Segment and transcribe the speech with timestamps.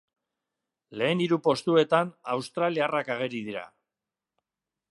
[1.01, 3.67] Lehen hiru postuetan australiarrak ageri dira.